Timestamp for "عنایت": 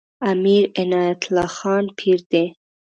0.81-1.21